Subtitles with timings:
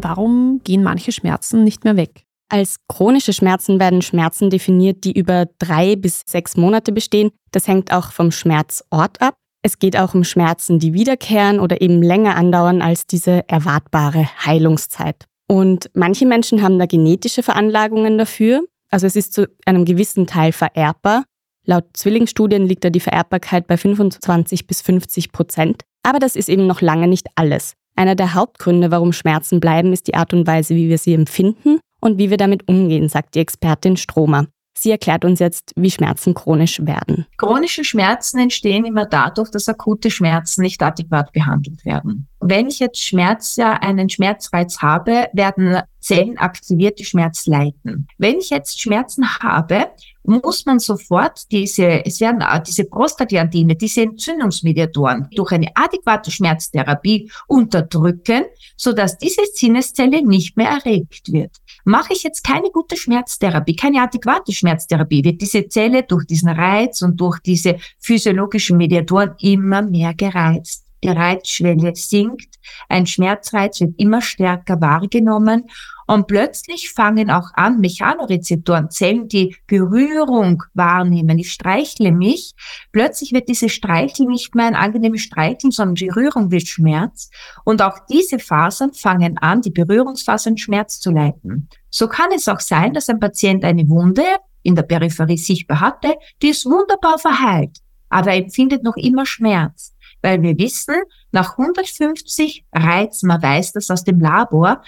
[0.00, 2.24] Warum gehen manche Schmerzen nicht mehr weg?
[2.48, 7.30] Als chronische Schmerzen werden Schmerzen definiert, die über drei bis sechs Monate bestehen.
[7.52, 9.34] Das hängt auch vom Schmerzort ab.
[9.62, 15.26] Es geht auch um Schmerzen, die wiederkehren oder eben länger andauern als diese erwartbare Heilungszeit.
[15.46, 18.64] Und manche Menschen haben da genetische Veranlagungen dafür.
[18.90, 21.24] Also es ist zu einem gewissen Teil vererbbar.
[21.64, 25.82] Laut Zwillingsstudien liegt da die Vererbbarkeit bei 25 bis 50 Prozent.
[26.02, 27.74] Aber das ist eben noch lange nicht alles.
[27.98, 31.80] Einer der Hauptgründe, warum Schmerzen bleiben, ist die Art und Weise, wie wir sie empfinden
[32.00, 34.46] und wie wir damit umgehen, sagt die Expertin Stromer.
[34.78, 37.26] Sie erklärt uns jetzt, wie Schmerzen chronisch werden.
[37.38, 42.28] Chronische Schmerzen entstehen immer dadurch, dass akute Schmerzen nicht adäquat behandelt werden.
[42.50, 48.08] Wenn ich jetzt Schmerz, ja, einen Schmerzreiz habe, werden Zellen aktiviert, die Schmerz leiten.
[48.16, 49.88] Wenn ich jetzt Schmerzen habe,
[50.22, 58.46] muss man sofort diese, es werden diese Prostaglandine, diese Entzündungsmediatoren durch eine adäquate Schmerztherapie unterdrücken,
[58.78, 61.54] sodass diese Sinneszelle nicht mehr erregt wird.
[61.84, 67.02] Mache ich jetzt keine gute Schmerztherapie, keine adäquate Schmerztherapie, wird diese Zelle durch diesen Reiz
[67.02, 70.87] und durch diese physiologischen Mediatoren immer mehr gereizt.
[71.02, 72.56] Die Reizschwelle sinkt,
[72.88, 75.64] ein Schmerzreiz wird immer stärker wahrgenommen
[76.06, 81.38] und plötzlich fangen auch an, Mechanorezeptoren, Zellen, die Berührung wahrnehmen.
[81.38, 82.52] Ich streichle mich.
[82.92, 87.30] Plötzlich wird diese Streichel nicht mehr ein angenehmes Streicheln, sondern Berührung wird Schmerz.
[87.64, 91.68] Und auch diese Fasern fangen an, die Berührungsfasern Schmerz zu leiten.
[91.90, 94.24] So kann es auch sein, dass ein Patient eine Wunde
[94.62, 99.94] in der Peripherie sichtbar hatte, die ist wunderbar verheilt, aber er empfindet noch immer Schmerz
[100.22, 100.96] weil wir wissen,
[101.32, 104.82] nach 150 Reizen, man weiß das aus dem Labor,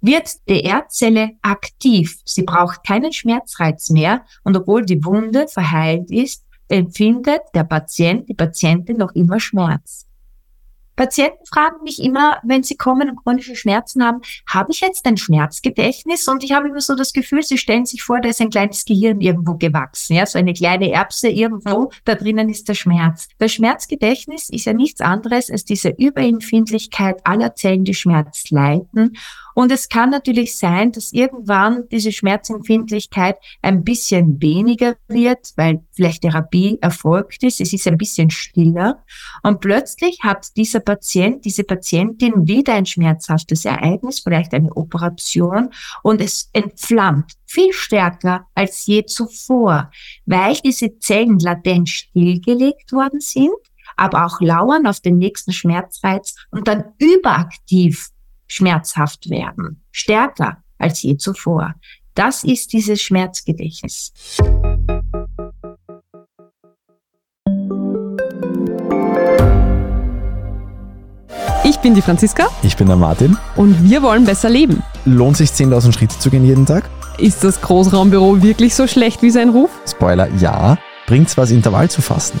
[0.00, 2.20] wird die Erdzelle aktiv.
[2.24, 8.34] Sie braucht keinen Schmerzreiz mehr und obwohl die Wunde verheilt ist, empfindet der Patient, die
[8.34, 10.07] Patientin noch immer Schmerz.
[10.98, 15.16] Patienten fragen mich immer, wenn sie kommen und chronische Schmerzen haben, habe ich jetzt ein
[15.16, 16.26] Schmerzgedächtnis?
[16.26, 18.84] Und ich habe immer so das Gefühl, sie stellen sich vor, da ist ein kleines
[18.84, 23.28] Gehirn irgendwo gewachsen, ja, so eine kleine Erbse irgendwo, da drinnen ist der Schmerz.
[23.38, 29.16] Das Schmerzgedächtnis ist ja nichts anderes als diese Überempfindlichkeit aller Zellen, die Schmerz leiten
[29.58, 36.22] und es kann natürlich sein, dass irgendwann diese Schmerzempfindlichkeit ein bisschen weniger wird, weil vielleicht
[36.22, 37.60] Therapie erfolgt ist.
[37.60, 39.02] Es ist ein bisschen stiller.
[39.42, 45.70] Und plötzlich hat dieser Patient, diese Patientin wieder ein schmerzhaftes Ereignis, vielleicht eine Operation
[46.04, 49.90] und es entflammt viel stärker als je zuvor,
[50.24, 53.50] weil diese Zellen latent stillgelegt worden sind
[53.96, 58.10] aber auch lauern auf den nächsten Schmerzreiz und dann überaktiv
[58.48, 61.74] schmerzhaft werden, stärker als je zuvor.
[62.14, 64.12] Das ist dieses Schmerzgedächtnis.
[71.64, 72.48] Ich bin die Franziska.
[72.62, 73.36] Ich bin der Martin.
[73.54, 74.82] Und wir wollen besser leben.
[75.04, 76.90] Lohnt sich 10.000 Schritte zu gehen jeden Tag?
[77.18, 79.70] Ist das Großraumbüro wirklich so schlecht wie sein Ruf?
[79.86, 80.76] Spoiler, ja.
[81.06, 82.40] Bringt's was, Intervall zu fassen?